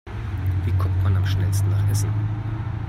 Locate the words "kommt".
0.79-1.03